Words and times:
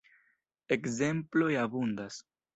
Ekzemploj 0.75 1.61
abundas. 1.67 2.21